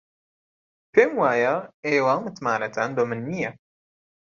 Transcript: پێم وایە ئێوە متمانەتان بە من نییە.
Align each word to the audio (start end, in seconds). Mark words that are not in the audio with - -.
پێم 0.93 1.11
وایە 1.21 1.55
ئێوە 1.89 2.15
متمانەتان 2.25 2.89
بە 2.97 3.03
من 3.09 3.19
نییە. 3.29 3.51